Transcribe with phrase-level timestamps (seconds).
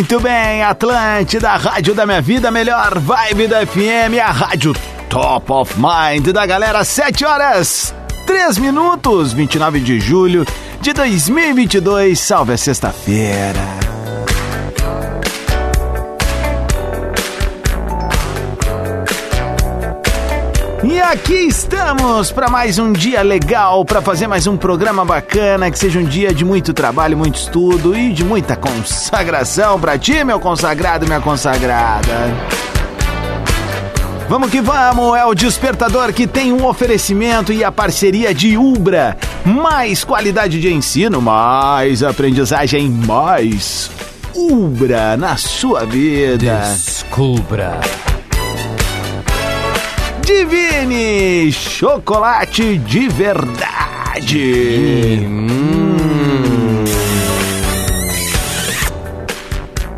[0.00, 4.74] Muito bem, Atlântida, rádio da minha vida, melhor vibe da FM, a rádio
[5.10, 7.94] top of mind da galera, 7 horas,
[8.26, 10.46] 3 minutos, 29 de julho
[10.80, 13.89] de 2022, salve a sexta-feira.
[20.90, 25.78] E aqui estamos para mais um dia legal, para fazer mais um programa bacana, que
[25.78, 30.40] seja um dia de muito trabalho, muito estudo e de muita consagração para ti, meu
[30.40, 32.34] consagrado minha consagrada.
[34.28, 39.16] Vamos que vamos, é o despertador que tem um oferecimento e a parceria de Ubra.
[39.44, 43.88] Mais qualidade de ensino, mais aprendizagem, mais
[44.34, 46.58] Ubra na sua vida.
[46.74, 47.78] Descubra.
[50.32, 55.18] Divine chocolate de verdade.
[55.26, 56.84] Hum.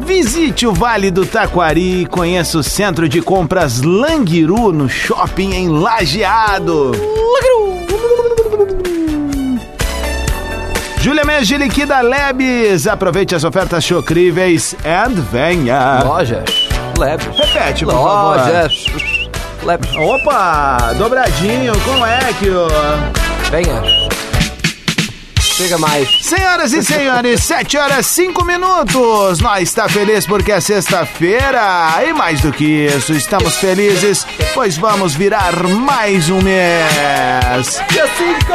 [0.01, 5.69] Visite o Vale do Taquari e conheça o centro de compras Languiru no shopping em
[5.69, 6.93] Lajeado.
[10.99, 12.87] Júlia Mendes liquida Lebes.
[12.87, 16.03] Aproveite as ofertas chocríveis and venha.
[16.03, 16.49] Lojas
[16.99, 17.37] Lebes.
[17.37, 18.73] Repete, por Lojas.
[18.87, 19.22] favor.
[19.97, 22.67] Opa, dobradinho, como é que o...
[23.51, 23.81] Venha.
[25.39, 26.09] Chega mais.
[26.25, 29.39] Senhoras e senhores, 7 horas 5 minutos.
[29.41, 31.93] Nós está feliz porque é sexta-feira.
[32.05, 37.81] E mais do que isso, estamos felizes, pois vamos virar mais um mês.
[37.89, 38.53] Dia 5!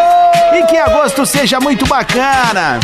[0.56, 2.80] E que agosto seja muito bacana.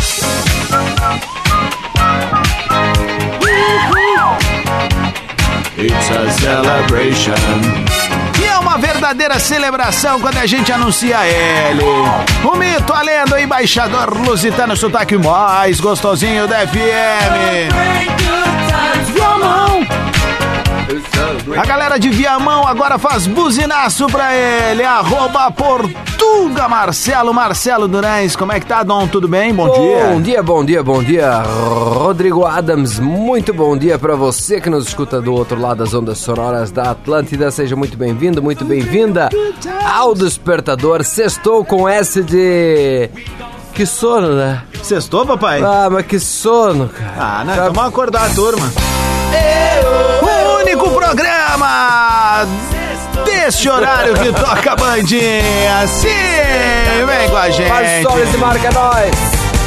[5.76, 7.93] It's a celebration.
[9.04, 11.84] Verdadeira celebração quando a gente anuncia ele.
[12.42, 17.74] O mito, a lenda, o embaixador lusitano sotaque mais gostosinho da FM.
[21.58, 24.84] A galera de Viamão agora faz buzinaço pra ele.
[24.84, 28.36] Arroba Portuga Marcelo, Marcelo Durães.
[28.36, 29.08] Como é que tá, Dom?
[29.08, 29.54] Tudo bem?
[29.54, 30.06] Bom, bom dia.
[30.06, 31.42] Bom dia, bom dia, bom dia.
[31.42, 36.18] Rodrigo Adams, muito bom dia pra você que nos escuta do outro lado das ondas
[36.20, 37.50] sonoras da Atlântida.
[37.52, 39.30] Seja muito bem-vindo, muito bem-vinda
[39.86, 41.04] ao Despertador.
[41.04, 43.10] Sextou com S de...
[43.74, 44.62] Que sono, né?
[44.84, 45.60] Sextou, papai?
[45.64, 47.14] Ah, mas que sono, cara.
[47.18, 47.56] Ah, né?
[47.56, 48.72] Vamos acordar a turma.
[50.22, 50.43] O
[50.74, 52.48] único programa
[53.24, 55.88] desse horário que toca a bandinha.
[55.88, 56.08] Sim,
[57.06, 57.70] vem com a gente.
[57.70, 59.12] Faz sol esse marca nós.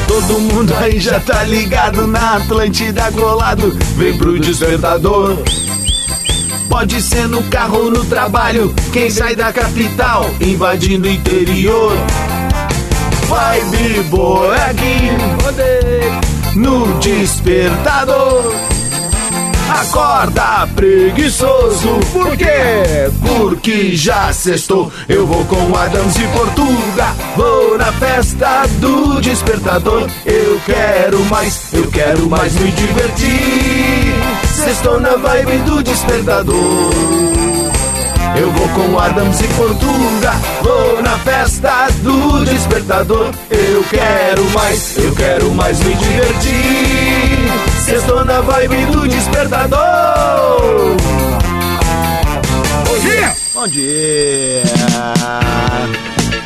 [0.07, 3.77] Todo mundo aí já tá ligado na Atlântida colado.
[3.95, 5.37] Vem pro despertador.
[6.69, 8.73] Pode ser no carro ou no trabalho.
[8.91, 11.93] Quem sai da capital, invadindo o interior.
[13.27, 15.11] Vibe boa aqui
[16.55, 18.76] no despertador.
[19.69, 23.11] Acorda preguiçoso, por quê?
[23.25, 24.91] Porque já sextou.
[25.09, 27.13] Eu vou com Adams e Portuga.
[27.35, 30.09] Vou na festa do despertador.
[30.25, 34.15] Eu quero mais, eu quero mais me divertir.
[34.55, 36.93] Sextou na vibe do despertador.
[38.39, 43.31] Eu vou com Adams e Portuga, vou na festa do despertador.
[43.49, 46.86] Eu quero mais, eu quero mais me divertir.
[47.87, 49.79] Estou na vibe do despertador.
[52.85, 53.35] Bom dia!
[53.53, 54.63] Bom dia!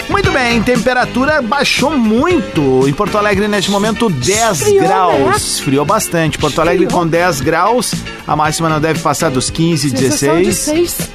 [0.09, 2.87] Muito bem, temperatura baixou muito.
[2.87, 5.19] Em Porto Alegre, neste momento, 10 Esfriou, graus.
[5.19, 5.35] né?
[5.35, 6.37] Esfriou bastante.
[6.37, 7.93] Porto Alegre com 10 graus,
[8.27, 11.09] a máxima não deve passar dos 15, Sensação de 16.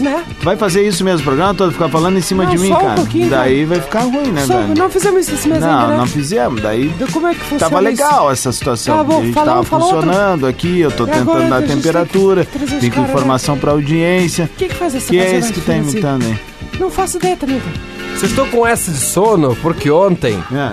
[0.00, 0.24] Né?
[0.42, 2.78] Vai fazer isso mesmo, o programa todo, ficar falando em cima Não, de mim, só
[2.78, 2.94] um cara.
[2.94, 4.74] pouquinho, daí vai ficar ruim, né, Só- velho?
[4.76, 5.96] não fizemos isso esse mês ainda, Não, né?
[5.98, 6.60] não fizemos.
[6.62, 8.02] Daí Então, Como é que funciona tava isso?
[8.02, 8.96] legal essa situação.
[8.98, 10.00] Tá bom, a gente fala tava um, fala outro.
[10.02, 12.86] funcionando aqui, eu tô E tentando agora dar temperatura, caras, né?
[12.88, 14.44] informação pra audiência.
[14.44, 15.80] O que que faz essa Que é esse que tá assim?
[15.90, 16.38] imitando aí?
[16.78, 17.80] Não faço ideia também, velho.
[18.16, 20.72] Vocês estão com essa de sono porque ontem É.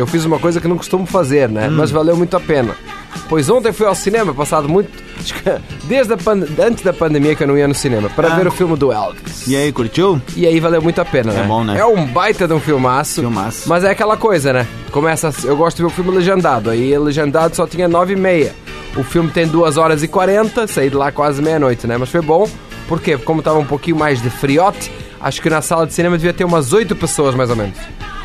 [0.00, 1.68] eu fiz uma coisa que não costumo fazer, né?
[1.68, 1.74] Hum.
[1.76, 2.74] Mas valeu muito a pena.
[3.28, 4.90] Pois ontem fui ao cinema, passado muito.
[5.84, 6.14] Desde
[6.62, 8.36] antes da pandemia que eu não ia no cinema, para Ah.
[8.36, 9.46] ver o filme do Elvis.
[9.46, 10.20] E aí, curtiu?
[10.36, 11.42] E aí valeu muito a pena, né?
[11.46, 11.78] bom, né?
[11.78, 13.20] É um baita de um filmaço.
[13.20, 13.68] Filmaço.
[13.68, 14.66] Mas é aquela coisa, né?
[14.90, 15.30] Começa.
[15.44, 16.70] Eu gosto de ver o filme legendado.
[16.70, 18.54] Aí legendado só tinha nove e meia.
[18.96, 21.96] O filme tem 2 horas e 40, saí de lá quase meia-noite, né?
[21.98, 22.48] Mas foi bom.
[22.88, 23.18] Por quê?
[23.18, 24.90] Como tava um pouquinho mais de friote,
[25.20, 27.76] acho que na sala de cinema devia ter umas oito pessoas, mais ou menos.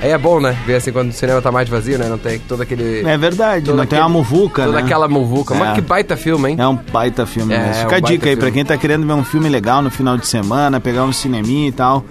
[0.02, 0.58] Aí é bom, né?
[0.66, 2.08] Ver assim quando o cinema tá mais vazio, né?
[2.10, 3.08] Não tem todo aquele.
[3.08, 4.84] É verdade, não tem aquele- uma muvuca, Toda né?
[4.84, 5.54] aquela muvuca.
[5.56, 5.58] É.
[5.58, 6.56] Mas que baita filme, hein?
[6.60, 7.72] É um baita filme É, mesmo.
[7.72, 8.52] é Fica um a dica aí pra filme.
[8.52, 11.72] quem tá querendo ver um filme legal no final de semana, pegar um cineminha e
[11.72, 12.04] tal.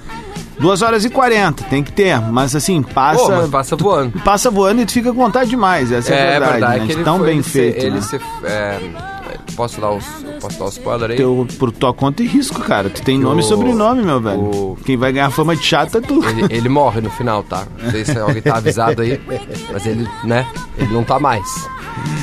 [0.58, 2.18] 2 horas e 40, tem que ter.
[2.20, 3.18] Mas assim, passa.
[3.24, 4.20] Pô, mas passa voando.
[4.20, 5.90] Passa voando e tu fica com vontade demais.
[5.92, 6.80] Essa é, a verdade.
[6.80, 6.86] né?
[6.86, 7.78] que ele Tão foi- bem ele se- feito.
[7.84, 8.00] ele né?
[8.00, 8.16] se.
[8.44, 8.78] é,
[9.56, 10.04] posso dar os.
[10.40, 11.16] Posso dar o spoiler aí?
[11.16, 12.90] Teu, por tua conta e risco, cara.
[12.90, 14.40] Tu tem nome e o- sobrenome, meu velho.
[14.40, 16.22] o- Quem vai ganhar fama de chato é tu.
[16.24, 17.66] Ele, ele morre no final, tá?
[17.82, 19.20] Não sei se alguém tá avisado aí,
[19.72, 20.46] mas ele, né?
[20.78, 21.68] Ele não tá mais.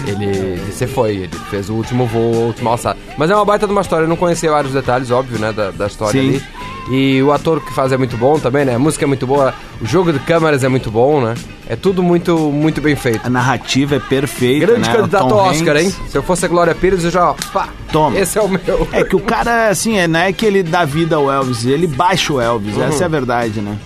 [0.08, 2.98] Ele, ele se foi, ele fez o último voo, a última alçada.
[3.18, 5.54] Mas é uma baita de uma história, eu não conhecia vários detalhes, óbvio, né?
[5.54, 6.30] Da, da história Sim.
[6.30, 6.44] ali.
[6.90, 8.76] E o ator que faz é muito bom também, né?
[8.76, 11.36] A música é muito boa, o jogo de câmeras é muito bom, né?
[11.68, 13.20] É tudo muito, muito bem feito.
[13.24, 14.66] A narrativa é perfeita.
[14.66, 14.96] Grande né?
[14.96, 15.86] candidato ao Oscar, Hanks.
[15.86, 15.96] hein?
[16.08, 18.18] Se eu fosse a Glória Pires, eu já, pá, Toma.
[18.18, 18.88] esse é o meu.
[18.92, 21.86] É que o cara, assim, é, não é que ele dá vida ao Elvis, ele
[21.86, 22.76] baixa o Elvis.
[22.78, 23.78] Essa é a verdade, né?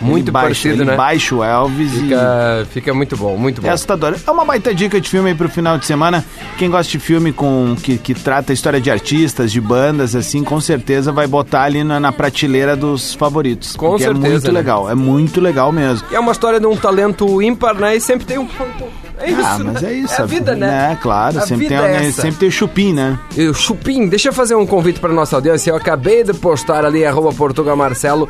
[0.00, 0.96] Muito ele parecido, né?
[0.96, 2.00] baixa o Elvis e...
[2.00, 3.68] Fica, fica muito bom, muito bom.
[3.68, 4.16] É assustador.
[4.26, 6.24] É uma baita dica de filme aí pro final de semana.
[6.58, 10.42] Quem gosta de filme com que, que trata a história de artistas, de bandas, assim,
[10.42, 13.76] com certeza vai botar ali na, na prateleira dos favoritos.
[13.76, 14.52] Com porque certeza, é muito né?
[14.52, 14.90] legal.
[14.90, 16.06] É muito legal mesmo.
[16.10, 17.96] E é uma história de um talento ímpar, né?
[17.96, 18.48] E sempre tem um.
[19.18, 19.90] É isso, ah, mas né?
[19.90, 20.14] é isso.
[20.14, 20.92] É a vida, né?
[20.92, 21.38] É, claro.
[21.38, 23.18] A sempre, tem, é alguém- sempre tem o chupim, né?
[23.50, 25.70] O Chupim, deixa eu fazer um convite para nossa audiência.
[25.70, 28.26] Eu acabei de postar ali, arroba Portugal Marcelo,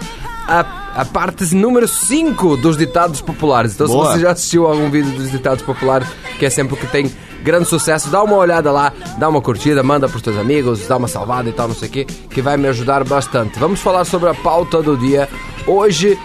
[0.48, 0.64] a,
[0.94, 3.74] a parte número 5 dos ditados populares.
[3.74, 4.06] Então, Boa.
[4.06, 6.08] se você já assistiu algum vídeo dos ditados populares,
[6.38, 7.10] que é sempre o que tem
[7.42, 11.08] grande sucesso, dá uma olhada lá, dá uma curtida, manda pros teus amigos, dá uma
[11.08, 13.58] salvada e tal, não sei o que, que vai me ajudar bastante.
[13.58, 15.28] Vamos falar sobre a pauta do dia.
[15.66, 16.18] Hoje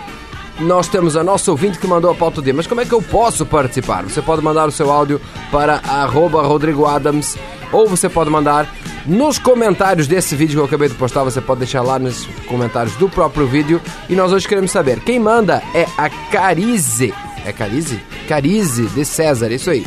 [0.59, 2.53] nós temos a nossa ouvinte que mandou a pauta do dia.
[2.53, 4.03] Mas como é que eu posso participar?
[4.03, 5.19] Você pode mandar o seu áudio
[5.51, 7.37] para arroba Rodrigo Adams
[7.71, 8.69] ou você pode mandar
[9.05, 11.23] nos comentários desse vídeo que eu acabei de postar.
[11.23, 13.81] Você pode deixar lá nos comentários do próprio vídeo.
[14.09, 14.99] E nós hoje queremos saber.
[15.01, 17.13] Quem manda é a Carize.
[17.45, 17.99] É Carize?
[18.27, 19.85] Carize de César, isso aí.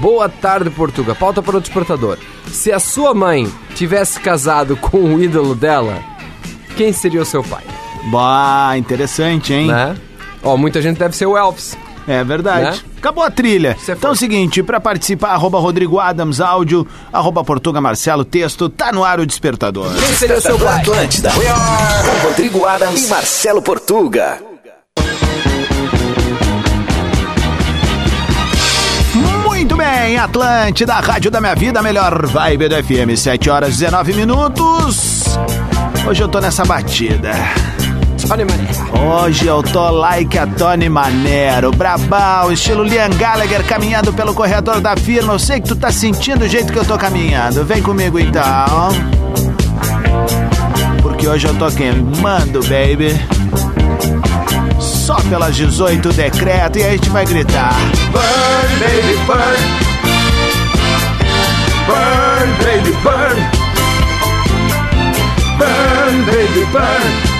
[0.00, 1.14] Boa tarde, Portugal.
[1.14, 2.18] Pauta para o despertador.
[2.50, 6.02] Se a sua mãe tivesse casado com o ídolo dela,
[6.76, 7.62] quem seria o seu pai?
[8.10, 9.68] Bah, interessante, hein?
[9.68, 9.96] Né?
[10.42, 11.76] Ó, muita gente deve ser o Elvis.
[12.06, 12.82] É verdade.
[12.82, 12.93] Né?
[13.04, 13.76] Acabou a trilha.
[13.86, 18.90] Então é o seguinte, pra participar, arroba Rodrigo Adams, áudio, arroba Portuga Marcelo, texto, tá
[18.92, 19.94] no ar o despertador.
[19.94, 20.54] Quem seria o seu?
[20.66, 21.30] Atlântida.
[21.30, 24.40] Com Rodrigo Adams e Marcelo Portuga.
[29.44, 34.14] Muito bem, Atlântida, Rádio da Minha Vida, a melhor vibe do FM, 7 horas 19
[34.14, 35.24] minutos.
[36.08, 37.32] Hoje eu tô nessa batida.
[38.26, 38.68] Tony Mané.
[39.22, 44.96] Hoje eu tô like a Tony Manero, brabão, estilo Liam Gallagher caminhando pelo corredor da
[44.96, 45.34] firma.
[45.34, 47.64] Eu sei que tu tá sentindo o jeito que eu tô caminhando.
[47.64, 48.88] Vem comigo então.
[51.02, 53.14] Porque hoje eu tô queimando, baby.
[54.80, 57.74] Só pelas 18 decreto e a gente vai gritar.
[58.10, 59.84] Burn, baby, burn.
[61.86, 63.64] Burn, baby, burn.
[65.58, 67.33] Burn, baby, burn.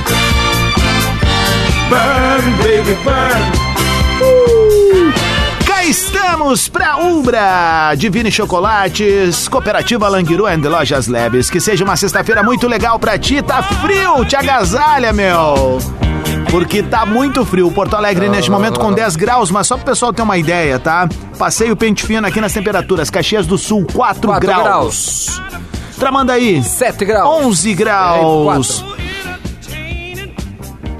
[1.95, 3.41] Burn, baby, burn.
[4.21, 5.65] Uh!
[5.65, 11.49] Cá estamos pra Umbra, Divine Chocolates, Cooperativa Languiru and Lojas Leves.
[11.49, 13.41] Que seja uma sexta-feira muito legal pra ti.
[13.41, 15.79] Tá frio, te agasalha, meu.
[16.51, 17.71] Porque tá muito frio.
[17.71, 21.09] Porto Alegre neste momento com 10 graus, mas só pro pessoal ter uma ideia, tá?
[21.39, 23.09] Passei o pente fino aqui nas temperaturas.
[23.09, 24.65] Caxias do Sul, 4, 4 graus.
[24.65, 25.43] graus.
[25.97, 27.45] Tramandaí, 7 graus.
[27.45, 28.81] 11 graus.
[28.83, 29.04] Quatro.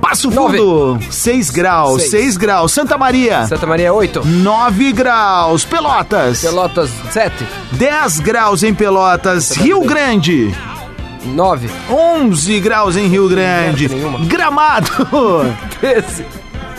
[0.05, 0.31] Passo.
[0.31, 2.11] Fundo, 6 graus, Seis.
[2.11, 2.73] 6 graus.
[2.73, 4.23] Santa Maria, Santa Maria 8.
[4.23, 5.65] 9 graus.
[5.65, 7.47] Pelotas, Pelotas 7.
[7.73, 9.53] 10 graus em Pelotas.
[9.53, 10.55] Rio Grande,
[11.25, 11.71] 9.
[11.89, 13.89] 11 graus em Rio Grande.
[13.89, 14.19] Nenhuma.
[14.27, 14.87] Gramado,
[15.81, 16.27] 13.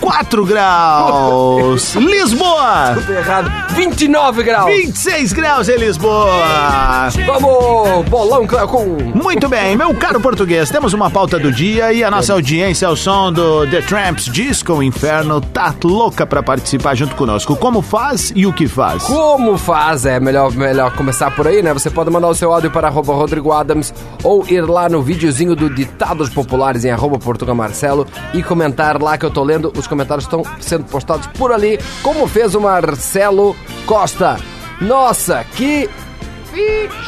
[0.05, 1.95] 4 graus.
[1.97, 3.51] Lisboa, Tudo errado.
[3.73, 4.67] 29 graus.
[4.67, 7.09] 26 graus em Lisboa.
[7.25, 8.85] Vamos, bolão com
[9.15, 12.95] Muito bem, meu caro português, temos uma pauta do dia e a nossa audiência ao
[12.95, 17.55] som do The Tramps Disco Inferno tá louca pra participar junto conosco.
[17.55, 19.01] Como faz e o que faz?
[19.03, 20.05] Como faz?
[20.05, 21.73] É melhor, melhor começar por aí, né?
[21.73, 23.91] Você pode mandar o seu áudio para arroba Rodrigo Adams
[24.23, 29.17] ou ir lá no videozinho do Ditados Populares em arroba Portuga Marcelo e comentar lá
[29.17, 29.73] que eu tô lendo.
[29.75, 34.37] Os comentários estão sendo postados por ali, como fez o Marcelo Costa.
[34.81, 35.89] Nossa, que.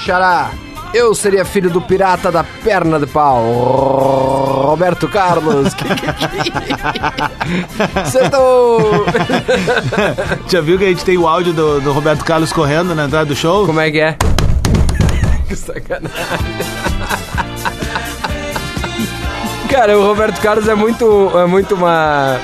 [0.04, 0.52] Xará!
[0.94, 3.44] Eu seria filho do pirata da perna de pau,
[4.68, 5.76] Roberto Carlos.
[7.96, 9.06] Acertou!
[10.48, 13.26] Já viu que a gente tem o áudio do, do Roberto Carlos correndo na entrada
[13.26, 13.66] do show?
[13.66, 14.16] Como é que é?
[15.48, 16.12] Que sacanagem.
[19.70, 22.38] Cara, o Roberto Carlos é muito, é muito uma,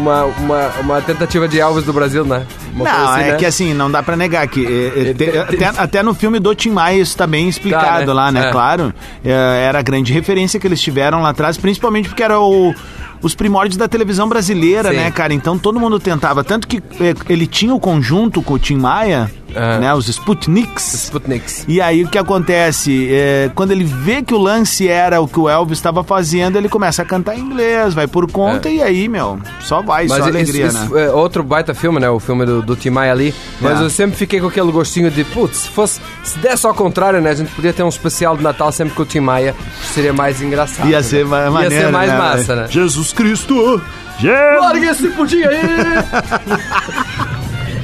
[0.00, 2.44] uma, uma, uma tentativa de Alves do Brasil, né?
[2.74, 3.36] Uma Não, assim, é né?
[3.36, 6.38] que assim, não dá pra negar que é, é, te- Ele- até, até no filme
[6.40, 8.12] do Tim Maia isso tá bem explicado Tá, né?
[8.12, 8.48] lá, né?
[8.48, 8.50] É.
[8.52, 8.92] Claro,
[9.24, 12.74] é, era a grande referência que eles tiveram lá atrás, principalmente porque era o-
[13.22, 14.96] os primórdios da televisão brasileira, Sim.
[14.96, 15.32] né, cara?
[15.34, 19.30] Então todo mundo tentava, tanto que é, ele tinha o conjunto com o Tim Maia,
[19.54, 19.78] É.
[19.78, 19.92] né?
[19.94, 20.94] Os Sputniks.
[20.94, 21.64] Sputniks.
[21.68, 23.08] E aí o que acontece?
[23.10, 26.68] É, quando ele vê que o lance era o que o Elvis estava fazendo, ele
[26.68, 30.18] começa a cantar em inglês, vai por conta e aí, meu, só vai, só É.
[30.20, 30.84] Mas alegria, isso, né?
[30.86, 32.08] isso é outro baita filme, né?
[32.08, 33.34] O filme do, do Tim Maia ali.
[33.60, 33.84] Mas É.
[33.84, 36.00] eu sempre fiquei com aquele gostinho de, putz, se fosse.
[36.22, 37.30] Se desse ao contrário, né?
[37.30, 39.54] A gente podia ter um especial de Natal sempre com o Tim Maia.
[39.92, 40.88] Seria mais engraçado.
[40.88, 41.30] Ia ser né?
[41.30, 42.66] ma- Ia maneiro, ser mais né, massa, né?
[42.70, 43.82] Jesus Cristo!
[44.18, 44.60] Jesus!
[44.60, 45.60] Larga esse pudim aí!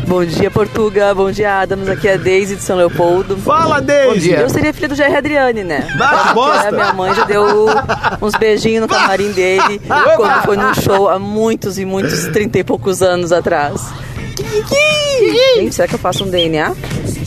[0.07, 1.13] Bom dia, Portuga.
[1.15, 1.89] Bom dia, Adams.
[1.89, 3.37] Aqui é a Deise de São Leopoldo.
[3.39, 4.31] Fala, Deise!
[4.31, 5.85] Eu seria filha do Jair Adriane, né?
[6.01, 6.71] Ah, que bosta!
[6.71, 7.45] Minha mãe já deu
[8.23, 9.81] uns beijinhos no camarim dele
[10.17, 13.93] quando foi num show há muitos e muitos, trinta e poucos anos atrás.
[15.57, 16.73] Gente, será que eu faço um DNA?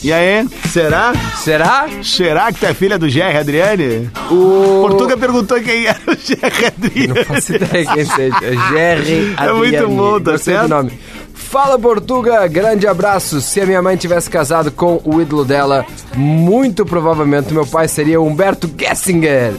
[0.02, 1.12] E aí, será?
[1.36, 1.86] Será?
[2.02, 4.10] Será que tu é filha do Jerry Adriane?
[4.30, 4.86] O.
[4.88, 7.06] Portuga perguntou quem era o Jerry Adriane.
[7.08, 8.36] Não faço ideia quem seja.
[8.42, 10.68] É Jerry É muito bom, tá Gostei certo?
[10.68, 10.92] nome.
[11.34, 13.40] Fala Portuga, grande abraço.
[13.40, 15.84] Se a minha mãe tivesse casado com o ídolo dela,
[16.16, 19.54] muito provavelmente meu pai seria Humberto Gessinger,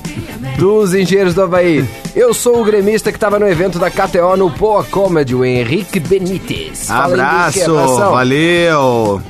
[0.57, 1.85] dos Engenheiros do Havaí.
[2.15, 5.99] Eu sou o gremista que estava no evento da KTO no Poa Comedy, o Henrique
[5.99, 6.87] Benítez.
[6.87, 7.75] Fala, Abraço,
[8.09, 9.21] valeu!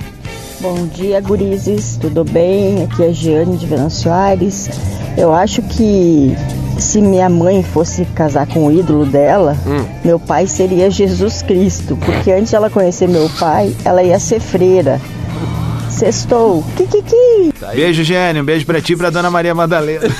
[0.61, 2.83] Bom dia, gurizes, tudo bem?
[2.83, 4.69] Aqui é a Giane de Venâncio Aires.
[5.17, 6.37] Eu acho que
[6.77, 9.57] se minha mãe fosse casar com o ídolo dela,
[10.05, 14.39] meu pai seria Jesus Cristo, porque antes de ela conhecer meu pai, ela ia ser
[14.39, 15.01] freira.
[15.89, 16.63] Sextou.
[16.77, 17.51] Kikiki.
[17.73, 20.07] Beijo, Gênio, um beijo pra ti e pra Dona Maria Madalena.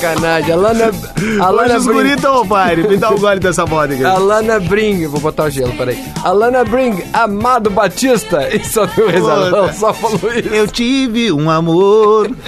[0.00, 0.52] Sacanagem.
[0.52, 4.08] Alana, Hoje Alana os bonitos, pai, me dá um gole dessa vodka.
[4.08, 6.02] Alana Bring, vou botar o gelo, peraí.
[6.24, 8.48] Alana Bring, Amado Batista.
[8.50, 9.56] E risada, Puta.
[9.56, 10.48] ela só falou isso.
[10.48, 12.30] Eu tive um amor.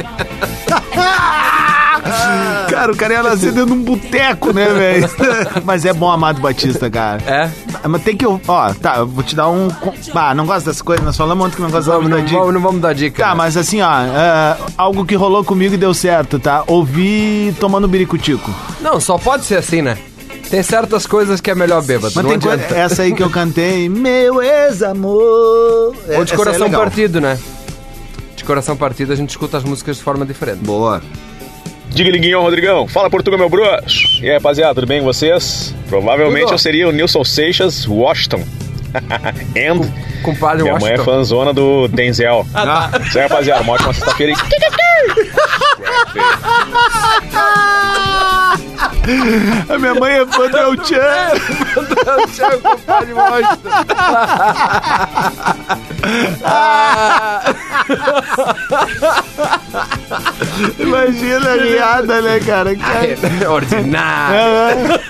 [2.83, 5.09] Cara, o cara ia nascer dentro de um boteco, né, velho?
[5.65, 7.23] Mas é bom Amado Batista, cara.
[7.25, 7.49] É?
[7.87, 8.27] Mas tem que.
[8.27, 9.69] Ó, tá, eu vou te dar um.
[10.13, 12.41] Ah, não gosto dessas coisas, nós falamos ontem que não gosta Vamos, da não, dica.
[12.41, 13.23] vamos, não vamos dar dica.
[13.23, 13.35] Tá, né?
[13.37, 16.65] mas assim, ó, é, algo que rolou comigo e deu certo, tá?
[16.67, 18.53] Ouvi tomando biricutico.
[18.81, 19.97] Não, só pode ser assim, né?
[20.51, 22.13] Tem certas coisas que é melhor bêbado.
[22.17, 22.75] Mas tem coisa, adianta.
[22.75, 25.95] essa aí que eu cantei, meu ex-amor.
[25.95, 26.83] Ou de Essa é coração legal.
[26.83, 27.39] partido, né?
[28.35, 30.65] De coração partido a gente escuta as músicas de forma diferente.
[30.65, 31.01] Boa.
[31.95, 32.89] Diga liguinho, Rodrigão.
[32.89, 34.23] Fala Portugal, meu bruxo.
[34.23, 35.75] E aí, rapaziada, tudo bem com vocês?
[35.89, 36.55] Provavelmente Tudo.
[36.55, 38.43] eu seria o Nilson Seixas Washington.
[39.57, 39.91] And
[40.23, 41.05] Compadre minha mãe é Washington.
[41.05, 42.47] fãzona do Denzel.
[42.55, 43.63] Ah, Isso aí, rapaziada.
[43.63, 44.33] Uma ótima sexta-feira.
[49.69, 51.33] A minha mãe é fã do El Chan.
[52.35, 53.71] Tchau, compadre Washington.
[60.79, 62.75] Imagina a riada, né, cara?
[62.77, 63.17] cara.
[63.51, 65.01] Ordinário.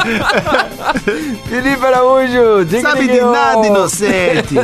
[1.48, 4.54] Felipe Araújo, diga Sabe de nada, inocente.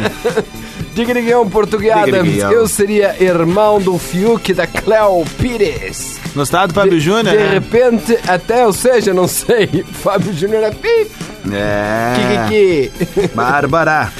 [0.94, 2.38] Diga ninguém, Português Adams.
[2.38, 6.18] Eu seria irmão do Fiuk da Cleo Pires.
[6.34, 7.50] Gostado do Fábio Júnior, De né?
[7.50, 11.06] repente, até, ou seja, não sei, Fábio Júnior é pi.
[11.52, 12.48] É.
[12.48, 13.28] Kikiki.
[13.34, 14.10] Bárbara.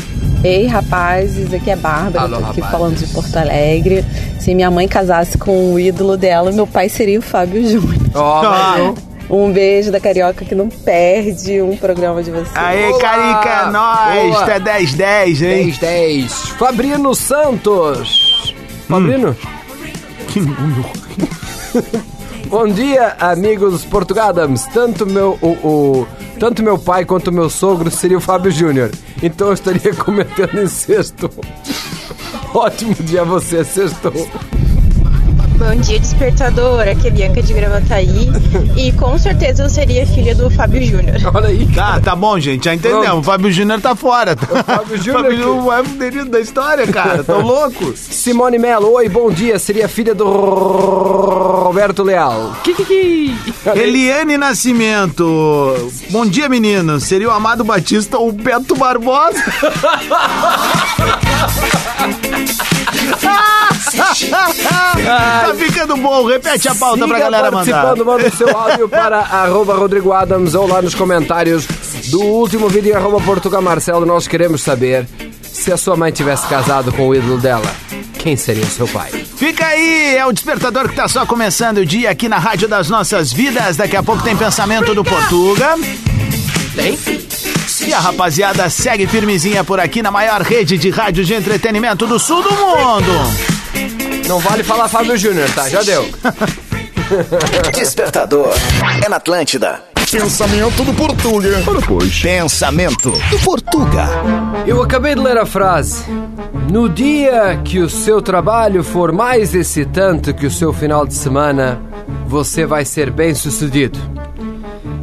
[0.45, 2.71] Ei, rapazes, aqui é Bárbara, Alô, tô aqui rapazes.
[2.71, 4.05] falando de Porto Alegre.
[4.39, 7.97] Se minha mãe casasse com o ídolo dela, meu pai seria o Fábio Júnior.
[8.15, 8.95] Ó, valeu.
[9.29, 12.53] Um beijo da Carioca que não perde um programa de vocês.
[12.55, 13.01] Aê, Olá.
[13.01, 14.35] Carica, é nóis.
[14.37, 14.53] Boa.
[14.53, 15.65] É 10-10, hein?
[15.65, 16.33] 10, 10.
[16.51, 18.55] Fabrino Santos.
[18.89, 19.37] Fabrino?
[22.47, 24.65] Bom dia, amigos Portugadams.
[24.73, 26.07] Tanto meu, o, o-
[26.39, 28.91] tanto meu pai quanto meu sogro seria o Fábio Júnior.
[29.23, 31.31] Então eu estaria cometendo incesto.
[32.55, 34.13] Ótimo dia você, sextou.
[35.59, 36.87] Bom dia, despertador.
[36.87, 38.29] Aqui é Bianca de Gravataí.
[38.77, 41.17] E com certeza eu seria filha do Fábio Júnior.
[41.35, 41.67] Olha aí.
[41.75, 43.21] Tá, tá bom, gente, já entendemos.
[43.21, 44.35] O Fábio Júnior tá fora.
[44.35, 47.25] O Fábio Júnior é o fuderido da história, cara.
[47.25, 47.95] Tão louco.
[47.97, 49.59] Simone Melo, oi, bom dia.
[49.59, 52.55] Seria filha do Roberto Leal.
[52.63, 53.35] Kikiki.
[53.75, 55.91] Eliane Nascimento.
[56.11, 57.01] Bom dia, menino.
[57.01, 59.43] Seria o Amado Batista ou o Beto Barbosa?
[63.95, 66.27] tá ficando bom.
[66.27, 67.73] Repete a pauta Siga pra galera mandar.
[67.73, 71.67] participando, manda o seu áudio para arroba Rodrigo Adams ou lá nos comentários
[72.11, 74.07] do último vídeo em arroba Portugal Marcelo.
[74.07, 75.07] Nós queremos saber
[75.43, 77.67] se a sua mãe tivesse casado com o ídolo dela,
[78.19, 79.11] quem seria o seu pai?
[79.37, 82.89] Fica aí, é o despertador que tá só começando o dia aqui na Rádio das
[82.89, 83.77] Nossas Vidas.
[83.77, 85.77] Daqui a pouco tem pensamento do Portuga.
[86.75, 86.99] Tem?
[87.87, 92.19] E a rapaziada segue firmezinha por aqui na maior rede de rádio de entretenimento do
[92.19, 93.56] sul do mundo.
[94.29, 95.69] Não vale falar Fábio Júnior, tá?
[95.69, 96.09] Já deu.
[97.73, 98.55] Despertador.
[99.05, 99.81] É na Atlântida.
[100.11, 101.63] Pensamento do Portuga.
[101.67, 102.21] Ora, pois.
[102.21, 104.09] Pensamento do Portuga.
[104.67, 106.05] Eu acabei de ler a frase.
[106.71, 111.81] No dia que o seu trabalho for mais excitante que o seu final de semana,
[112.27, 113.99] você vai ser bem sucedido.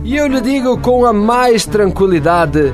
[0.03, 2.73] E eu lhe digo com a mais tranquilidade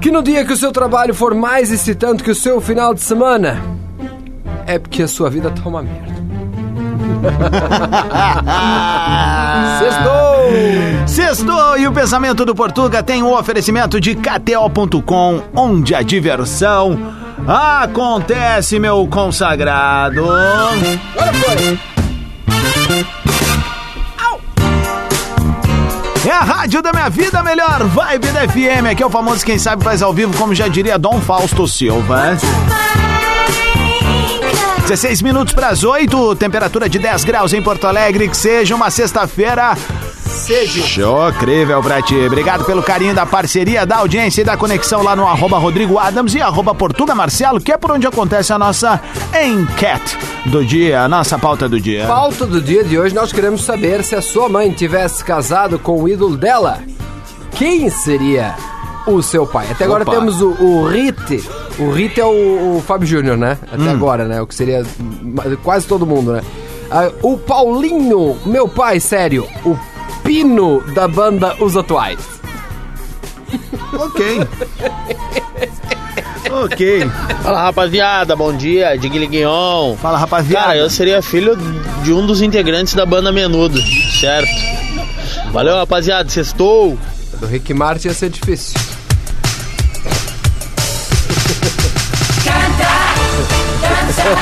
[0.00, 3.00] que no dia que o seu trabalho for mais excitante que o seu final de
[3.00, 3.62] semana,
[4.66, 6.16] é porque a sua vida tá uma merda.
[9.78, 11.06] Sextou!
[11.06, 17.14] Sextou e o pensamento do Portuga tem um oferecimento de KTO.com, onde a diversão
[17.46, 20.24] acontece, meu consagrado.
[20.24, 21.78] Agora foi!
[26.26, 28.86] É a rádio da minha vida, a melhor vibe da FM.
[28.90, 32.36] Aqui é o famoso Quem Sabe Faz ao Vivo, como já diria Dom Fausto Silva.
[34.86, 38.28] 16 minutos para as 8, temperatura de 10 graus em Porto Alegre.
[38.28, 39.76] Que seja uma sexta-feira.
[40.28, 40.80] Seja.
[40.80, 42.14] Show, incrível pra ti.
[42.14, 46.36] Obrigado pelo carinho da parceria, da audiência e da conexão lá no arroba Rodrigo Adams
[46.36, 49.02] e arroba Portuga Marcelo, que é por onde acontece a nossa
[49.34, 50.16] enquete
[50.46, 52.06] do dia, a nossa pauta do dia.
[52.06, 56.00] Pauta do dia de hoje, nós queremos saber se a sua mãe tivesse casado com
[56.00, 56.78] o ídolo dela,
[57.50, 58.54] quem seria
[59.06, 59.66] o seu pai?
[59.70, 60.12] Até agora Opa.
[60.12, 61.42] temos o, o Rite.
[61.78, 63.58] O Rite é o, o Fábio Júnior, né?
[63.70, 63.90] Até Hum.
[63.90, 64.40] agora, né?
[64.40, 64.84] O que seria
[65.62, 66.42] quase todo mundo, né?
[66.90, 69.46] Ah, o Paulinho, meu pai, sério.
[69.64, 69.76] O
[70.22, 72.18] Pino da banda Os Atuais.
[73.92, 74.46] Ok.
[76.50, 77.10] ok.
[77.42, 79.96] Fala rapaziada, bom dia, Digli Guion.
[79.96, 80.66] Fala rapaziada.
[80.66, 81.56] Cara, eu seria filho
[82.02, 83.78] de um dos integrantes da banda Menudo,
[84.20, 84.50] certo?
[85.52, 86.98] Valeu rapaziada, sextou.
[87.40, 88.78] Do Rick Martin ia ser difícil.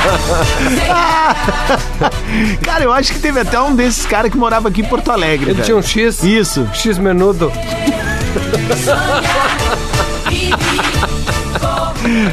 [2.62, 5.46] cara, eu acho que teve até um desses caras que morava aqui em Porto Alegre.
[5.46, 5.64] Ele velho.
[5.64, 6.22] tinha um X?
[6.22, 6.68] Isso.
[6.72, 7.50] X menudo.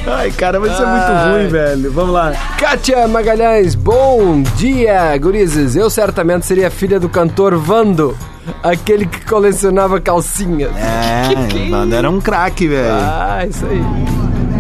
[0.06, 1.32] Ai, cara, vai ser muito Ai.
[1.32, 1.92] ruim, velho.
[1.92, 2.34] Vamos lá.
[2.58, 5.76] Kátia Magalhães, bom dia, gurizes.
[5.76, 8.18] Eu certamente seria filha do cantor Vando,
[8.62, 10.72] aquele que colecionava calcinhas.
[10.76, 11.30] É,
[11.70, 12.92] o Wanda era um craque, velho.
[12.92, 13.82] Ah, isso aí.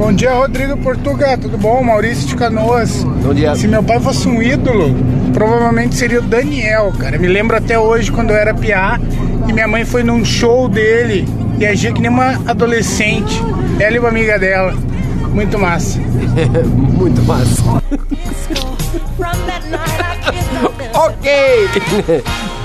[0.01, 1.83] Bom dia, Rodrigo Portuga, tudo bom?
[1.83, 3.03] Maurício de Canoas.
[3.03, 3.55] Bom dia.
[3.55, 4.95] Se meu pai fosse um ídolo,
[5.31, 7.19] provavelmente seria o Daniel, cara.
[7.19, 8.99] Me lembro até hoje quando eu era piá
[9.47, 13.39] e minha mãe foi num show dele e agia que nem uma adolescente.
[13.79, 14.73] Ela e uma amiga dela.
[15.29, 15.99] Muito massa.
[16.67, 17.61] Muito massa.
[20.95, 22.23] ok.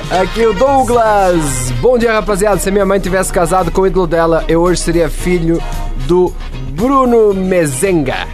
[0.23, 1.71] Aqui o Douglas.
[1.83, 2.57] Bom dia, rapaziada.
[2.59, 5.63] Se minha mãe tivesse casado com o ídolo dela, eu hoje seria filho
[6.07, 6.33] do
[6.77, 8.27] Bruno Mezenga.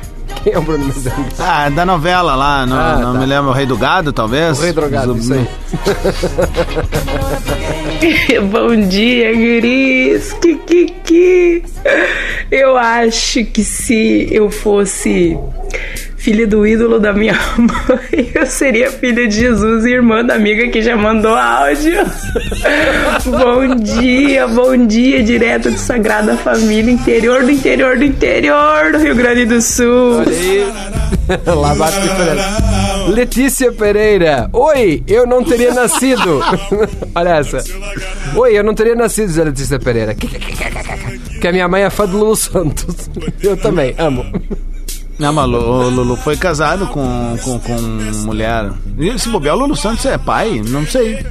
[0.42, 1.14] Quem é o Bruno Mezenga?
[1.38, 3.18] Ah, da novela lá, não, Ah, não tá.
[3.20, 4.58] me lembro, o Rei do Gado, talvez?
[4.58, 5.46] O Rei Drogado, isso aí.
[8.50, 10.32] Bom dia, guris.
[10.34, 11.62] Que, que, que.
[12.50, 15.38] Eu acho que se eu fosse
[16.22, 20.68] filha do ídolo da minha mãe, eu seria filha de Jesus e irmã da amiga
[20.68, 21.98] que já mandou áudio.
[23.26, 29.16] bom dia, bom dia, direto de Sagrada Família, interior do interior do interior do Rio
[29.16, 30.20] Grande do Sul.
[30.20, 30.72] Olha aí.
[31.44, 31.96] Lá bate.
[33.08, 34.48] Letícia Pereira.
[34.52, 36.40] Oi, eu não teria nascido.
[37.16, 37.64] Olha essa.
[38.36, 40.14] Oi, eu não teria nascido, a Letícia Pereira.
[40.14, 43.10] Porque a minha mãe é fã do Lulu Santos.
[43.42, 44.24] Eu também, amo.
[45.22, 47.80] Não, mas o Lulu foi casado com, com, com
[48.24, 48.72] mulher.
[48.98, 50.60] E se bobear, o Lulu Santos é pai?
[50.68, 51.24] Não sei.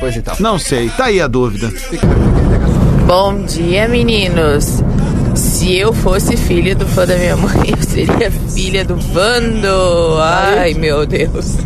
[0.00, 0.34] Pois então.
[0.40, 1.70] Não sei, tá aí a dúvida.
[3.06, 4.82] Bom dia, meninos.
[5.34, 10.18] Se eu fosse filha do fã da minha mãe, eu seria filha do Vando.
[10.22, 11.56] Ai, meu Deus.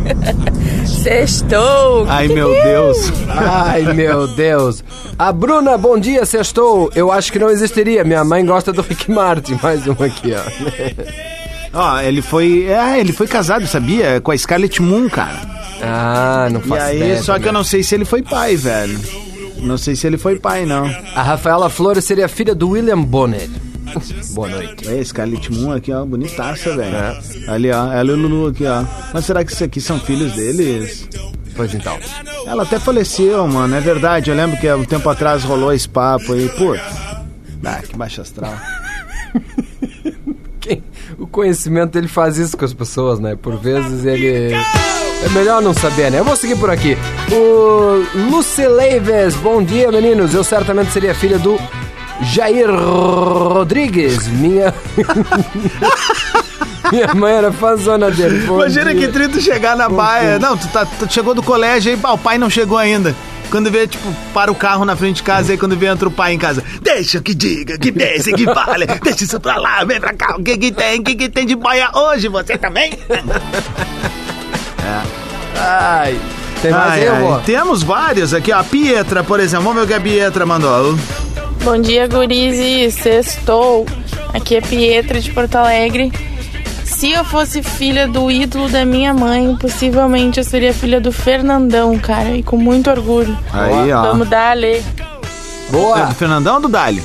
[0.85, 2.05] Sextou.
[2.09, 3.13] Ai, meu Deus.
[3.29, 4.83] Ai, meu Deus.
[5.17, 6.91] A Bruna, bom dia, sextou.
[6.93, 8.03] Eu acho que não existiria.
[8.03, 9.57] Minha mãe gosta do Rick Martin.
[9.63, 11.29] Mais uma aqui, ó.
[11.73, 12.63] Ó, ele foi.
[12.65, 14.19] É, ele foi casado, sabia?
[14.21, 15.39] Com a Scarlett Moon, cara.
[15.81, 17.53] Ah, não E faço aí, ideia só que eu também.
[17.53, 18.99] não sei se ele foi pai, velho.
[19.59, 20.85] Não sei se ele foi pai, não.
[21.15, 23.47] A Rafaela Flores seria filha do William Bonner.
[24.33, 24.87] Boa noite.
[24.87, 26.95] É, Scarlett Moon aqui, ó, bonitaça, velho.
[26.95, 27.19] É.
[27.47, 28.83] Ali, ó, ela e o Lulu aqui, ó.
[29.13, 31.07] Mas será que isso aqui são filhos deles?
[31.55, 31.97] Pois então.
[32.45, 34.29] Ela até faleceu, mano, é verdade.
[34.29, 36.47] Eu lembro que há um tempo atrás rolou esse papo aí.
[36.49, 36.81] Putz.
[37.65, 38.53] Ah, que baixo astral.
[41.17, 43.35] O conhecimento ele faz isso com as pessoas, né?
[43.41, 44.53] Por vezes ele.
[44.53, 46.19] É melhor não saber, né?
[46.19, 46.97] Eu vou seguir por aqui.
[47.31, 50.33] O Lucy Leives, bom dia, meninos.
[50.33, 51.59] Eu certamente seria filha do
[52.21, 54.27] Jair Rodrigues.
[54.27, 54.73] Minha.
[56.91, 58.45] Minha mãe era fãzona dele.
[58.47, 59.07] Bom Imagina dia.
[59.07, 60.39] que trito chegar na Bom baia.
[60.39, 60.39] dia.
[60.39, 63.15] Não, tu, tá, tu chegou do colégio aí, pá, o pai não chegou ainda.
[63.49, 66.11] Quando vê, tipo, para o carro na frente de casa, aí quando vê, entra o
[66.11, 66.63] pai em casa.
[66.81, 68.85] Deixa que diga, que pense, que fale.
[69.01, 70.35] Deixa isso pra lá, vem pra cá.
[70.37, 70.99] O que que tem?
[70.99, 72.27] O que que tem de baia hoje?
[72.27, 72.93] Você também?
[75.55, 76.17] Ai.
[76.61, 77.41] Tem mais Ai, aí, ai.
[77.45, 78.59] Temos vários aqui, ó.
[78.59, 79.65] A Pietra, por exemplo.
[79.65, 80.97] Vamos ver o que a Pietra mandou.
[81.63, 82.95] Bom dia, gurizes.
[82.95, 83.85] Sextou.
[84.33, 86.11] Aqui é Pietra de Porto Alegre.
[86.89, 91.97] Se eu fosse filha do ídolo da minha mãe, possivelmente eu seria filha do Fernandão,
[91.97, 92.31] cara.
[92.35, 93.37] E com muito orgulho.
[93.53, 94.01] Aí, ó.
[94.01, 94.83] Vamos dar lei.
[95.69, 95.99] Boa!
[95.99, 97.01] É do Fernandão ou do Dálio?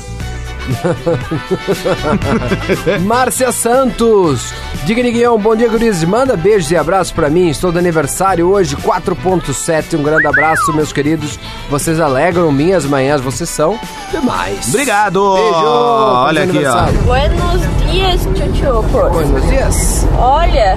[3.05, 4.53] Márcia Santos.
[4.85, 6.05] Diga, Guião, bom dia, gurizes.
[6.05, 7.48] Manda beijos e abraços pra mim.
[7.48, 9.98] Estou de aniversário hoje, 4.7.
[9.98, 11.38] Um grande abraço, meus queridos.
[11.70, 13.79] Vocês alegram minhas manhãs, vocês são
[14.11, 14.68] demais.
[14.68, 15.35] Obrigado.
[15.35, 15.64] Beijo.
[15.64, 16.85] Olha aqui, ó.
[17.05, 19.11] Buenos dias, Chuchuco.
[19.11, 20.07] Buenos dias.
[20.18, 20.77] Olha,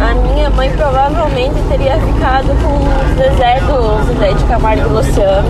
[0.00, 5.48] a minha mãe provavelmente teria ficado com o Zezé do Zezé de Camargo e Luciano.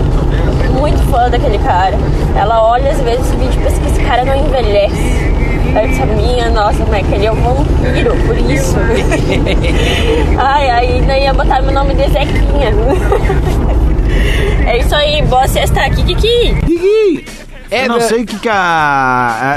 [0.79, 1.97] Muito fã daquele cara.
[2.35, 5.39] Ela olha às vezes o vídeo e pensa que esse cara não envelhece.
[5.75, 8.75] Aí essa minha, nossa, mas aquele é um vampiro, por isso.
[10.39, 12.73] ai, ai, ainda ia botar meu nome de Zequinha.
[14.65, 16.55] é isso aí, boa sexta aqui, Kiki.
[16.65, 17.48] Kiki.
[17.71, 18.53] É, eu não sei o que, que a,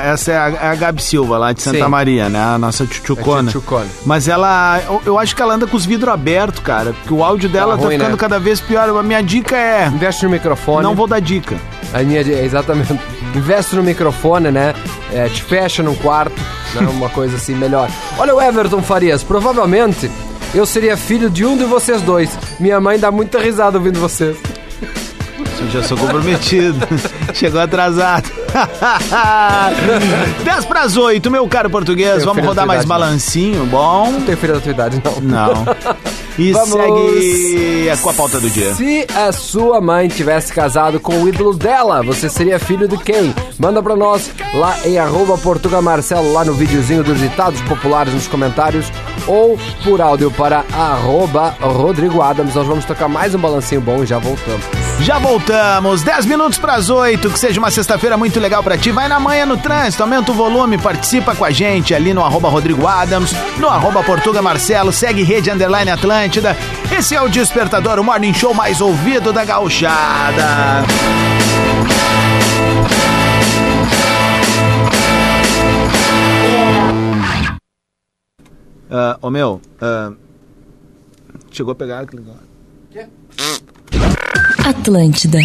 [0.05, 1.89] a- Essa é a, é a Gabi Silva, lá de Santa Sim.
[1.89, 2.43] Maria, né?
[2.55, 3.49] A nossa tchutchucona.
[3.49, 3.87] A tchutchucona.
[4.05, 4.81] Mas ela.
[4.87, 6.93] Eu, eu acho que ela anda com os vidros abertos, cara.
[6.93, 8.17] Porque o áudio dela tá, ruim, ficando né?
[8.19, 8.89] cada vez pior.
[8.89, 9.87] A minha dica é.
[9.87, 10.83] Investe no microfone.
[10.83, 11.57] Não vou dar dica.
[11.95, 12.99] A minha, exatamente.
[13.35, 14.75] Investe no microfone, né?
[15.13, 16.41] É, te fecha num quarto,
[16.75, 16.87] né?
[16.91, 17.89] Uma coisa assim melhor.
[18.19, 19.23] Olha o Everton Farias.
[19.23, 20.11] Provavelmente
[20.55, 22.31] eu seria filho de um de vocês dois.
[22.61, 24.37] Minha mãe dá muita risada ouvindo vocês.
[25.63, 26.79] Eu já sou comprometido.
[27.33, 28.29] Chegou atrasado.
[30.45, 32.25] 10 para as 8, meu caro português.
[32.25, 34.11] Vamos rodar da mais balancinho, bom?
[34.11, 35.21] Não tenho filho da tua idade, não.
[35.21, 35.65] Não.
[36.37, 36.71] E Vamos.
[36.71, 38.75] segue com a pauta do dia.
[38.75, 43.35] Se a sua mãe tivesse casado com o ídolo dela, você seria filho de quem?
[43.59, 45.39] Manda pra nós lá em arroba
[46.33, 48.87] lá no videozinho dos ditados populares nos comentários,
[49.27, 52.55] ou por áudio para arroba Rodrigo Adams.
[52.55, 54.82] Nós vamos tocar mais um balancinho bom e já voltamos.
[55.01, 57.31] Já voltamos, 10 minutos para as 8.
[57.31, 58.91] Que seja uma sexta-feira muito legal para ti.
[58.93, 62.49] Vai na manhã no trânsito, aumenta o volume, participa com a gente ali no arroba
[62.49, 66.57] Rodrigo Adams, no arroba Portuga Marcelo, segue Rede Underline Atlântida.
[66.97, 70.85] Esse é o Despertador, o morning show mais ouvido da gauchada.
[78.91, 80.13] Ah, ô meu, ah,
[81.51, 82.52] chegou a pegar aquele negócio.
[84.65, 85.39] Atlântida.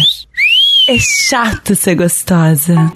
[0.88, 2.92] É chato ser gostosa.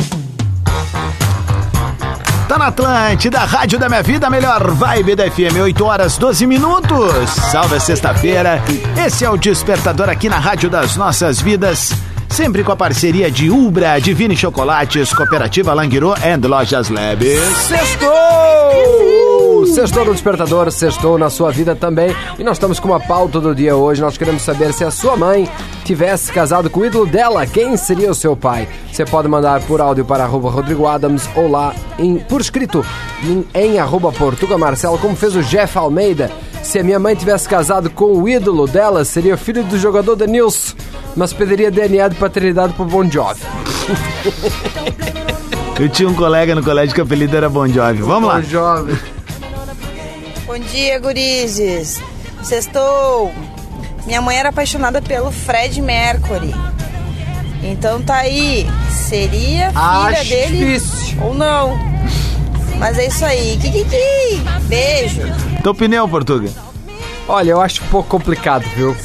[2.49, 7.31] Tá na Atlântida, Rádio da Minha Vida, melhor vibe da FM, 8 horas 12 minutos.
[7.51, 8.63] Salve sexta-feira.
[9.05, 11.93] Esse é o Despertador aqui na Rádio das Nossas Vidas.
[12.29, 17.41] Sempre com a parceria de Ubra, Divine Chocolates, Cooperativa Languirô and Lojas Labs.
[17.69, 19.42] Sextou!
[19.67, 22.15] Sextou no Despertador, sextou na sua vida também.
[22.39, 24.01] E nós estamos com uma pauta do dia hoje.
[24.01, 25.49] Nós queremos saber se a sua mãe
[25.85, 28.69] tivesse casado com o ídolo dela, quem seria o seu pai?
[28.91, 32.85] Você pode mandar por áudio para arroba Rodrigo Adams ou lá em, por escrito
[33.23, 36.31] em, em arroba Portuga Marcelo, como fez o Jeff Almeida.
[36.63, 40.75] Se a minha mãe tivesse casado com o ídolo dela, seria filho do jogador Denilson,
[41.17, 43.41] mas pediria DNA de paternidade pro Bon Jovi.
[45.81, 48.03] Eu tinha um colega no colégio que o apelido era Bon Jovi.
[48.03, 48.37] Vamos lá.
[48.37, 49.12] Bon Jovi.
[50.47, 52.01] Bom dia, gurizes.
[52.43, 53.33] Sextou.
[54.07, 56.55] Minha mãe era apaixonada pelo Fred Mercury.
[57.63, 58.67] Então tá aí.
[58.91, 61.23] seria filha Acho dele difícil.
[61.23, 61.79] ou não.
[62.79, 63.57] Mas é isso aí.
[63.61, 64.43] Kikiki.
[64.63, 65.23] Beijo.
[65.63, 66.51] Tua opinião, Portuga?
[67.29, 68.97] Olha, eu acho um pouco complicado, viu?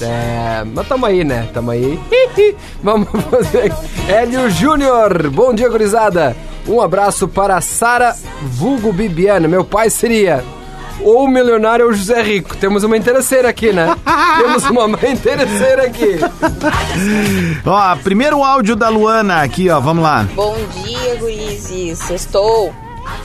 [0.00, 1.48] É, mas tamo aí, né?
[1.52, 1.98] Tamo aí.
[2.82, 3.72] Vamos fazer.
[4.08, 6.36] Hélio Júnior, bom dia, gurizada.
[6.68, 9.48] Um abraço para Sara Vulgo Bibiana.
[9.48, 10.44] Meu pai seria
[11.00, 12.56] ou o milionário ou o José Rico.
[12.56, 13.94] Temos uma interesseira aqui, né?
[14.38, 16.18] Temos uma mãe interesseira aqui.
[17.66, 19.80] Ó, primeiro áudio da Luana aqui, ó.
[19.80, 20.26] Vamos lá.
[20.34, 21.98] Bom dia, gurizes.
[21.98, 22.72] Sextou?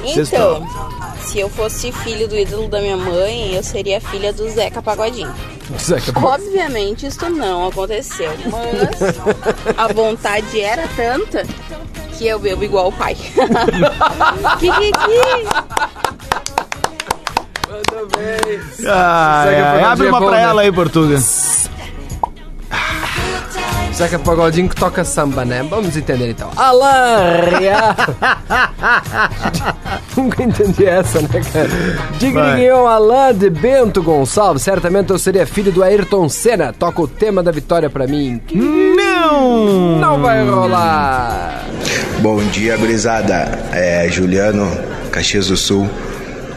[0.03, 0.67] Então, Sextou.
[1.25, 5.33] se eu fosse filho do ídolo da minha mãe, eu seria filha do Zeca Pagodinho.
[5.77, 11.45] Zeca Obviamente isso não aconteceu, mas a vontade era tanta
[12.17, 13.15] que eu bebo igual o pai.
[14.59, 14.99] Kikiki.
[15.53, 15.89] Ah,
[16.49, 16.58] Zeca
[18.87, 20.43] é, Pagodinho abre é uma bom, pra né?
[20.43, 21.19] ela aí, Portuga.
[23.99, 25.61] Zeca Pagodinho que toca samba, né?
[25.69, 26.49] Vamos entender então.
[26.55, 27.95] Alain Real.
[30.15, 31.69] Nunca entendi essa, né, cara?
[32.17, 34.63] Digriguinhão Alain de Bento Gonçalves.
[34.63, 36.71] Certamente eu seria filho do Ayrton Senna.
[36.71, 38.41] Toca o tema da vitória pra mim.
[38.53, 39.97] Não!
[39.99, 41.65] Não vai rolar.
[42.21, 43.67] Bom dia, gurizada.
[43.73, 44.65] É Juliano,
[45.11, 45.89] Caxias do Sul.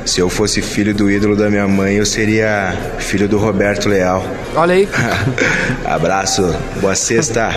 [0.05, 4.23] Se eu fosse filho do ídolo da minha mãe, eu seria filho do Roberto Leal.
[4.57, 4.89] Olha aí.
[5.87, 7.51] Abraço, boa sexta.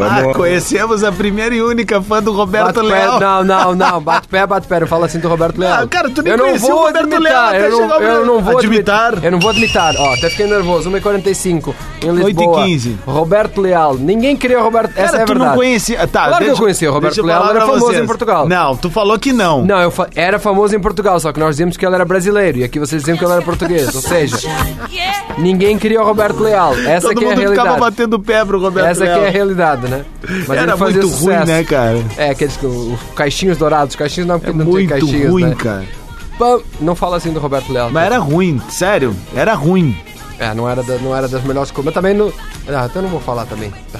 [0.00, 0.36] Ah, Vamos.
[0.36, 3.20] conhecemos a primeira e única fã do Roberto Bate pé, Leal.
[3.20, 4.00] não, não, não.
[4.00, 4.80] Bate pé, bate pé.
[4.80, 5.82] Não fala assim do Roberto Leal.
[5.82, 7.78] Ah, cara, tu nem eu não conhecia vou o Roberto admitar, Leal até eu, não,
[7.78, 9.06] chegar eu não vou Admitar?
[9.08, 9.24] admitar.
[9.24, 9.94] Eu não vou admitar.
[9.98, 10.90] Ó, até fiquei nervoso.
[10.90, 12.64] 1h45 em 8 e Lisboa.
[12.64, 12.98] 15.
[13.06, 13.94] Roberto Leal.
[13.94, 14.94] Ninguém queria o Roberto...
[14.94, 15.50] Cara, Essa é a tu verdade.
[15.50, 15.98] não conhecia.
[16.08, 16.88] Tá, claro que deixa- eu conhecia.
[16.88, 18.02] O eu Roberto Leal era famoso vocês.
[18.02, 18.48] em Portugal.
[18.48, 19.64] Não, tu falou que não.
[19.64, 22.58] Não, eu fa- era famoso em Portugal, só que nós dizíamos que ele era brasileiro
[22.58, 23.94] e aqui vocês diziam que ele era português.
[23.94, 24.36] Ou seja,
[25.38, 26.74] ninguém queria o Roberto Leal.
[26.78, 27.80] Essa Todo aqui é a mundo ficava realidade.
[27.80, 29.22] batendo pé pro Roberto Essa Leal.
[29.24, 30.04] é a realidade, né?
[30.48, 31.46] Era ele fazia muito ruim, sucesso.
[31.46, 32.04] né, cara?
[32.16, 33.96] É, aqueles que- os caixinhos dourados.
[33.96, 35.54] Caixinhos não, porque não Muito caixinhos, ruim, né?
[35.56, 35.84] cara.
[36.80, 37.90] Não fala assim do Roberto Leal.
[37.90, 39.14] Mas era ruim, sério.
[39.34, 39.96] Era ruim.
[40.38, 41.84] É, não era, da- não era das melhores coisas.
[41.86, 42.32] Mas também não.
[42.68, 43.70] Ah, então não vou falar também.
[43.92, 43.98] Tá.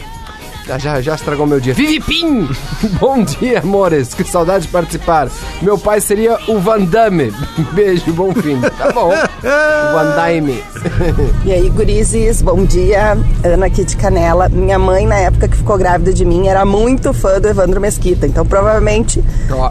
[0.70, 1.74] Já, já, já estragou meu dia.
[1.74, 2.48] Vivi Pim!
[3.00, 4.14] Bom dia, amores.
[4.14, 5.28] Que saudade de participar.
[5.60, 7.32] Meu pai seria o Van Damme.
[7.74, 8.60] Beijo, bom fim.
[8.60, 9.08] Tá bom.
[9.08, 10.62] O Van Damme.
[11.44, 13.16] E aí, gurizes, bom dia.
[13.44, 14.48] Ana aqui de Canela.
[14.48, 18.26] Minha mãe, na época que ficou grávida de mim, era muito fã do Evandro Mesquita.
[18.26, 19.22] Então, provavelmente,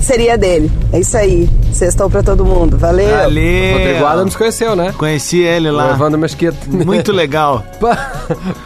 [0.02, 0.70] seria dele.
[0.92, 1.50] É isso aí.
[1.72, 2.78] Sextou pra todo mundo.
[2.78, 3.10] Valeu.
[3.10, 3.74] Valeu.
[3.78, 4.94] Rodrigo Adams conheceu, né?
[4.98, 5.92] Conheci ele O lá.
[5.92, 6.58] Evandro Mesquita.
[6.68, 7.64] Muito legal.
[7.80, 8.12] Pa-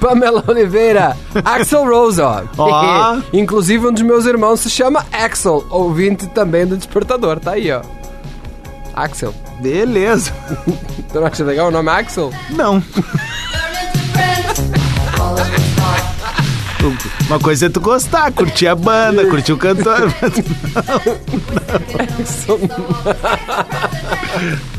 [0.02, 1.16] Pamela Oliveira,
[1.46, 2.44] Axel Rose, ó.
[2.58, 3.18] Ó.
[3.34, 7.40] Inclusive, um dos meus irmãos se chama Axel, ouvinte também do Despertador.
[7.40, 7.82] Tá aí, ó.
[8.94, 9.34] Axel.
[9.60, 10.32] Beleza.
[11.12, 12.32] Tu não acha legal o nome Axel?
[12.50, 12.82] Não.
[17.28, 20.14] Uma coisa é tu gostar, curtir a banda, curtir o cantor.
[21.98, 22.60] mas não.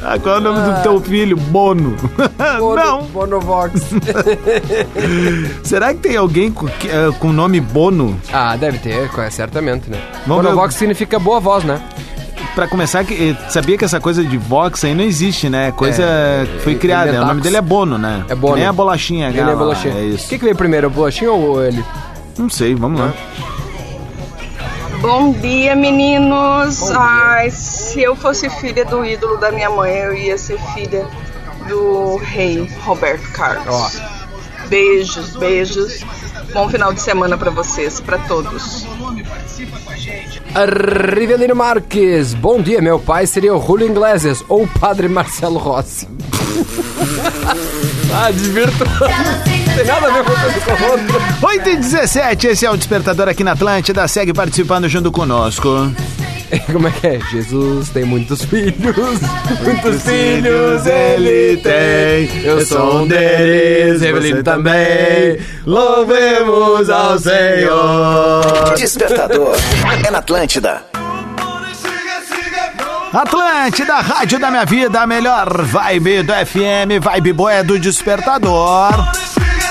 [0.03, 1.37] Ah, qual é o nome do teu filho?
[1.37, 1.97] Bono.
[2.77, 3.03] Não.
[3.05, 3.81] Bonovox.
[5.63, 8.21] Será que tem alguém com, eh, com o nome Bono?
[8.33, 9.99] Ah, deve ter, certamente, né?
[10.27, 11.81] Vamos Bonovox significa boa voz, né?
[12.55, 15.73] Pra começar, que- eh, sabia que essa coisa de Vox aí não existe, né?
[15.73, 17.07] Coisa É, que foi criada.
[17.07, 17.29] O inventados.
[17.29, 18.25] nome dele é Bono, né?
[18.29, 18.55] É Bono.
[18.55, 19.95] Que nem a bolachinha, Ele é bolachinha.
[19.95, 20.29] É O isso.
[20.29, 21.85] que, que veio primeiro, a bolachinha ou ele?
[22.39, 23.13] Não sei, vamos lá.
[25.01, 26.91] Bom dia, meninos.
[26.93, 31.07] Ai, se eu fosse filha do ídolo da minha mãe, eu ia ser filha
[31.69, 33.67] do rei Roberto Carlos.
[33.69, 33.91] Ó.
[34.69, 36.05] Beijos, beijos.
[36.55, 38.87] Bom final de semana pra vocês, pra todos.
[40.55, 46.07] Rivelino Marques, bom dia, meu pai seria o Julio Iglesias ou o padre Marcelo Rossi.
[48.15, 48.85] ah, divirto.
[48.85, 51.23] Não tem nada a ver com o outro.
[51.43, 54.07] 8 e 17, esse é o Despertador aqui na Atlântida.
[54.07, 55.69] Segue participando junto conosco.
[56.73, 57.21] Como é que é?
[57.31, 58.75] Jesus tem muitos filhos,
[59.63, 62.45] muitos filhos ele tem.
[62.45, 65.39] Eu sou um deles, Evelyn também.
[65.67, 68.75] Louvemos ao Senhor.
[68.77, 69.57] Despertador
[70.07, 70.83] é na Atlântida.
[73.13, 78.93] Atlântida, rádio da minha vida, a melhor vibe do FM, vibe boa é do Despertador.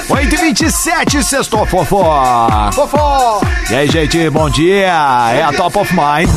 [0.10, 2.70] 8 e 27 sextou, fofó.
[2.74, 3.42] Fofó.
[3.70, 5.32] E aí, gente, bom dia.
[5.34, 6.30] É a Top of Mind.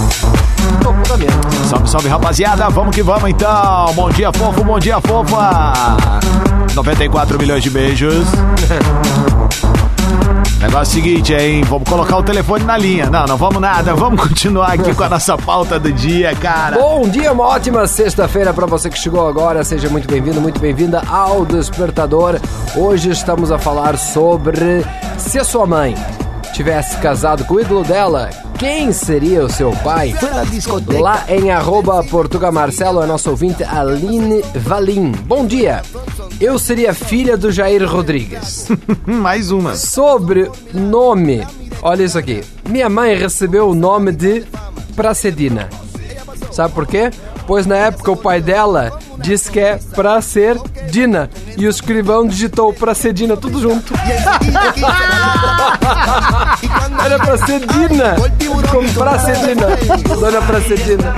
[1.69, 2.69] Salve, salve, rapaziada.
[2.71, 3.93] Vamos que vamos, então.
[3.95, 4.65] Bom dia, fofo.
[4.65, 5.73] Bom dia, fofa.
[6.75, 8.27] 94 milhões de beijos.
[10.67, 11.63] Negócio seguinte, hein?
[11.63, 13.09] Vamos colocar o telefone na linha.
[13.09, 13.95] Não, não vamos nada.
[13.95, 16.77] Vamos continuar aqui com a nossa pauta do dia, cara.
[16.77, 19.63] Bom dia, uma ótima sexta-feira para você que chegou agora.
[19.63, 22.41] Seja muito bem-vindo, muito bem-vinda ao Despertador.
[22.75, 24.85] Hoje estamos a falar sobre
[25.17, 25.95] se a sua mãe
[26.53, 30.15] tivesse casado com o ídolo dela, quem seria o seu pai?
[30.19, 31.01] Foi na discoteca.
[31.01, 35.13] Lá em arroba Portuga Marcelo, é nosso ouvinte Aline Valim.
[35.13, 35.83] Bom dia.
[36.41, 38.69] Eu seria filha do Jair Rodrigues.
[39.05, 39.75] Mais uma.
[39.75, 41.47] Sobre nome,
[41.83, 42.43] olha isso aqui.
[42.69, 44.45] Minha mãe recebeu o nome de
[44.95, 45.69] Pracedina.
[46.51, 47.11] Sabe por quê?
[47.47, 50.59] Pois na época o pai dela disse que é pra ser
[50.91, 51.31] Dina.
[51.57, 53.93] E o escrivão digitou Pracedina tudo junto.
[57.05, 58.17] Era pra ser Dina.
[58.71, 59.67] Como Pracedina.
[60.19, 61.15] Dona Pracedina.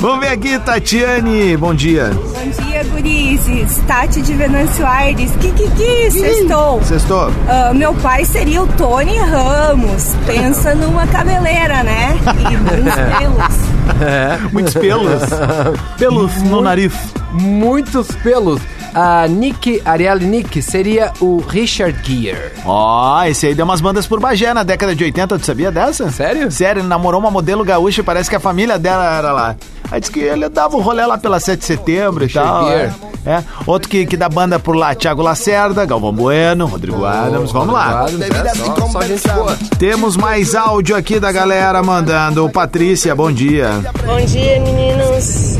[0.00, 1.56] Vamos ver aqui, Tatiane.
[1.56, 2.10] Bom dia.
[2.14, 3.78] Bom dia, gurizes.
[3.86, 5.30] Tati de Venâncio Aires.
[5.40, 6.82] Kikiki, sextou.
[6.82, 7.30] Sextou.
[7.48, 10.14] Ah, meu pai seria o Tony Ramos.
[10.26, 12.16] Pensa numa cabeleira, né?
[12.38, 14.02] E muitos pelos.
[14.02, 14.38] É.
[14.52, 15.22] Muitos pelos.
[15.98, 16.92] Pelos no nariz.
[17.32, 18.60] Muitos pelos.
[18.98, 22.52] A Nick, Ariel Nick, seria o Richard Gere.
[22.64, 26.10] Ó, esse aí deu umas bandas por Bagé na década de 80, tu sabia dessa?
[26.10, 26.50] Sério?
[26.50, 29.56] Sério, ele namorou uma modelo gaúcha e parece que a família dela era lá.
[29.90, 32.68] Aí disse que ele dava o rolê lá pela 7 de setembro e tal.
[32.68, 32.90] Gere.
[33.26, 33.30] É.
[33.32, 33.44] É.
[33.66, 37.52] Outro que, que dá banda por lá, Thiago Lacerda, Galvão Bueno, Rodrigo Adams.
[37.52, 38.04] Vamos lá.
[38.04, 39.58] Adams, é, só, só gente boa.
[39.78, 42.48] Temos mais áudio aqui da galera mandando.
[42.48, 43.68] Patrícia, bom dia.
[44.06, 45.58] Bom dia, meninos.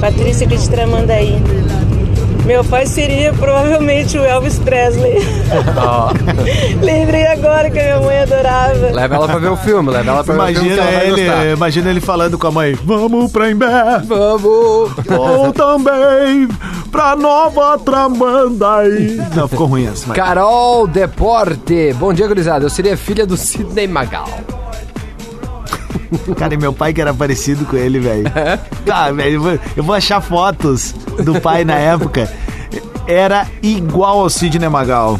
[0.00, 1.42] Patrícia de Tramandaí.
[2.50, 5.18] Meu pai seria provavelmente o Elvis Presley.
[5.76, 6.10] Ó.
[6.84, 8.90] Lembrei agora que a minha mãe adorava.
[8.90, 11.46] Leva ela pra ver o filme, leva ela pra ver o filme Imagina ele, gostar.
[11.46, 14.90] imagina ele falando com a mãe: Vamos pra Embé, Vamos!
[15.16, 16.48] ou também
[16.90, 19.20] pra Nova Tramandaí.
[19.36, 20.06] Não, ficou ruim essa.
[20.08, 21.94] mas- Carol Deporte.
[22.00, 22.64] Bom dia, gurizada.
[22.64, 24.28] Eu seria filha do Sidney Magal.
[26.36, 28.24] Cara, e meu pai que era parecido com ele, velho.
[28.84, 30.92] Tá, velho, eu vou- achar fotos
[31.24, 32.30] do pai na época.
[33.06, 35.18] Era igual ao Sidney Magal.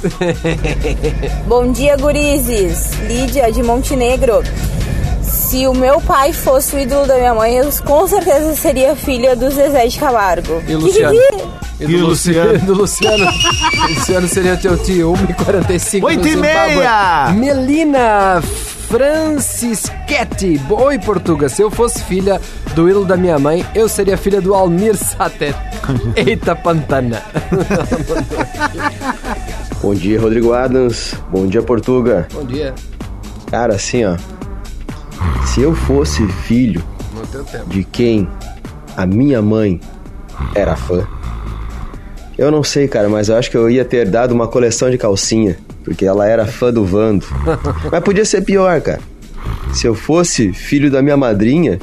[1.47, 2.91] Bom dia, gurizes.
[3.09, 4.43] Lídia de Montenegro.
[5.23, 9.35] Se o meu pai fosse o ídolo da minha mãe, eu com certeza seria filha
[9.35, 10.63] do Zezé de Camargo.
[10.69, 11.17] E o Luciano?
[11.81, 12.59] E do Luciano?
[12.61, 13.25] do Luciano.
[13.27, 16.77] O Luciano seria teu tio, 1h45 Oito no e Zimbábue.
[16.77, 17.33] meia.
[17.35, 18.43] Melina
[18.91, 20.61] Francisquete.
[20.69, 21.49] Oi, Portuga.
[21.49, 22.41] Se eu fosse filha
[22.75, 25.55] do ídolo da minha mãe, eu seria filha do Almir Sater.
[26.17, 27.23] Eita, Pantana.
[29.81, 31.15] Bom dia, Rodrigo Adams.
[31.31, 32.27] Bom dia, Portuga.
[32.35, 32.75] Bom dia.
[33.49, 34.17] Cara, assim, ó.
[35.47, 36.83] Se eu fosse filho
[37.69, 38.29] de quem
[38.97, 39.81] a minha mãe
[40.53, 41.07] era fã,
[42.37, 44.99] eu não sei, cara, mas eu acho que eu ia ter dado uma coleção de
[44.99, 45.57] calcinha,
[45.91, 47.27] porque ela era fã do Vando.
[47.91, 49.01] Mas podia ser pior, cara.
[49.75, 51.81] Se eu fosse filho da minha madrinha,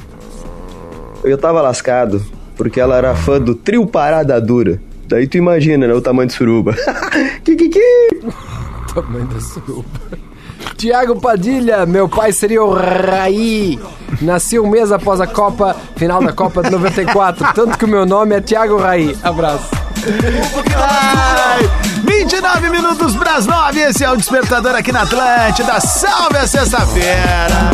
[1.25, 4.81] eu tava lascado, porque ela era fã do trio Parada Dura.
[5.09, 6.73] Daí tu imagina, né, o tamanho de suruba.
[7.43, 7.81] Kikiki!
[8.95, 9.99] Tamanho da suruba.
[10.75, 13.79] Tiago Padilha, meu pai seria o Raí.
[14.21, 17.53] Nasci um mês após a Copa, final da Copa de 94.
[17.53, 19.17] Tanto que o meu nome é Tiago Raí.
[19.23, 19.69] Abraço.
[20.75, 21.69] Ai,
[22.03, 23.79] 29 minutos pras 9.
[23.79, 25.79] Esse é o Despertador aqui na Atlântida.
[25.79, 27.71] Salve a sexta-feira.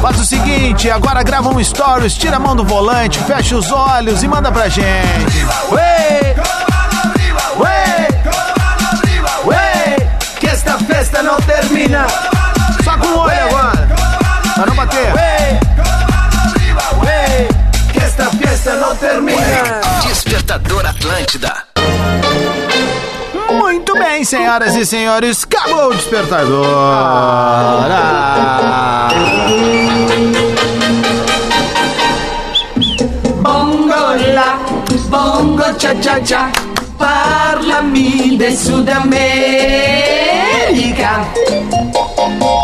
[0.00, 4.22] Faz o seguinte, agora grava um stories, tira a mão do volante, fecha os olhos
[4.22, 5.46] e manda pra gente.
[5.72, 6.34] Ué!
[7.58, 8.13] Ué!
[11.24, 12.06] Não termina.
[12.84, 13.88] Só com o olho agora.
[14.54, 15.12] Pra não bater.
[17.92, 19.80] Que esta festa não termina.
[20.06, 21.54] Despertador Atlântida.
[23.50, 26.66] Muito bem, senhoras e senhores, acabou o despertador.
[27.90, 29.08] Ah.
[33.42, 34.58] Bongo la,
[35.08, 36.50] bongo cha cha cha,
[36.98, 40.13] parlami de Sudamérica.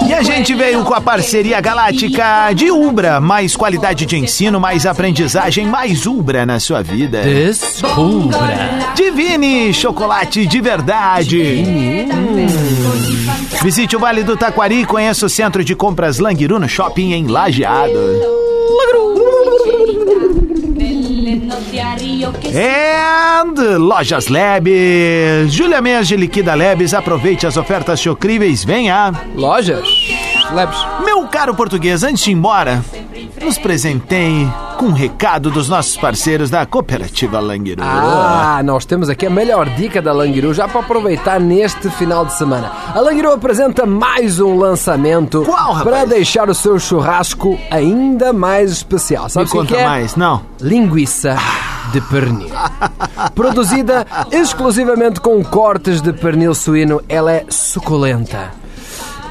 [0.07, 3.21] E a gente veio com a parceria galáctica de Ubra.
[3.21, 7.23] Mais qualidade de ensino, mais aprendizagem, mais Ubra na sua vida.
[7.23, 8.93] Descubra.
[8.95, 11.65] Divine chocolate de verdade.
[11.67, 12.47] Hum.
[13.63, 17.27] Visite o Vale do Taquari e conheça o Centro de Compras Languiru no Shopping em
[17.27, 18.41] Lajeado.
[22.55, 25.53] And Lojas Labs.
[25.53, 26.95] Júlia Mês de Liquida Labs.
[26.95, 28.65] Aproveite as ofertas chocríveis.
[28.65, 29.13] Venha.
[29.35, 29.89] Lojas
[30.53, 30.77] Labs.
[31.05, 32.85] Meu caro português, antes de ir embora,
[33.43, 34.47] nos presenteie
[34.79, 37.83] com um recado dos nossos parceiros da Cooperativa Languiru.
[37.83, 42.37] Ah, nós temos aqui a melhor dica da Languiru já para aproveitar neste final de
[42.37, 42.71] semana.
[42.95, 45.45] A Languiru apresenta mais um lançamento
[45.83, 49.29] para deixar o seu churrasco ainda mais especial.
[49.29, 49.87] Sabe Me conta que é?
[49.87, 50.43] mais, não.
[50.61, 51.37] Linguiça
[51.93, 52.51] de pernil.
[53.35, 58.51] Produzida exclusivamente com cortes de pernil suíno, ela é suculenta.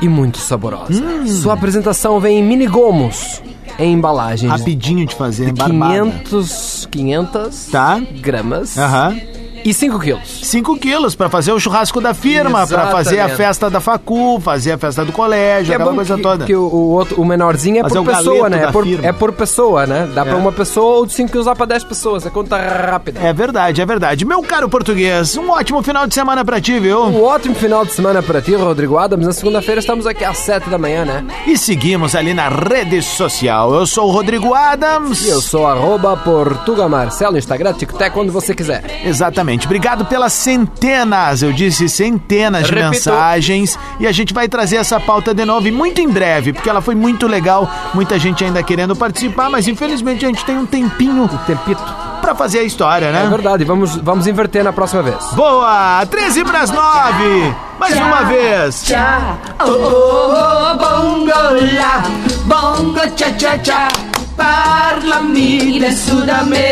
[0.02, 0.94] e muito saborosa.
[1.28, 3.42] Sua apresentação vem em mini gomos,
[3.80, 5.94] em embalagens Rapidinho de fazer, de barbada.
[5.94, 8.02] 500, 500 Tá.
[8.22, 9.18] gramas Aham.
[9.64, 10.40] E 5 quilos.
[10.44, 12.92] 5 quilos pra fazer o churrasco da firma, pra Exatamente.
[12.92, 16.22] fazer a festa da facu, fazer a festa do colégio, é aquela bom coisa que,
[16.22, 16.46] toda.
[16.46, 18.64] que o, o outro, o menorzinho é Fazer por pessoa, né?
[18.64, 20.10] É por, é por pessoa, né?
[20.14, 20.26] Dá É.
[20.26, 22.26] pra uma pessoa ou de 5 usar pra 10 pessoas.
[22.26, 23.20] É conta rápida.
[23.22, 24.26] É verdade, é verdade.
[24.26, 27.04] Meu caro português, um ótimo final de semana pra ti, viu?
[27.06, 29.26] Um ótimo final de semana pra ti, Rodrigo Adams.
[29.26, 31.26] Na segunda-feira estamos aqui às 7 da manhã, né?
[31.48, 33.74] E seguimos ali na rede social.
[33.74, 35.26] Eu sou o Rodrigo Adams.
[35.26, 38.84] E eu sou arroba Portuga Marcelo, Instagram, TikTok, quando você quiser.
[39.06, 39.49] Exatamente.
[39.66, 42.90] Obrigado pelas centenas, eu disse centenas de Repito.
[42.92, 43.78] mensagens.
[44.00, 46.82] E a gente vai trazer essa pauta de novo e muito em breve, porque ela
[46.82, 47.70] foi muito legal.
[47.94, 51.24] Muita gente ainda querendo participar, mas infelizmente a gente tem um tempinho.
[51.24, 51.82] Um tempito.
[52.22, 53.24] Pra fazer a história, né?
[53.26, 55.18] É verdade, vamos, vamos inverter na próxima vez.
[55.34, 56.06] Boa!
[56.06, 57.56] 13 pras 9!
[57.80, 58.84] Mais uma vez!
[58.86, 62.04] Cha, oh, oh, oh, bongo la,
[62.46, 63.88] bongo cha cha cha,
[64.36, 66.70] parlami del Sud America.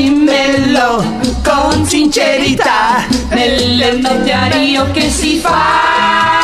[0.00, 1.04] Dimmelo
[1.44, 6.39] con sincerità, nell'indiario che si fa.